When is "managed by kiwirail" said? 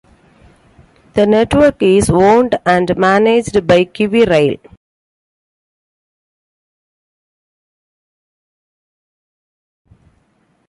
2.97-4.59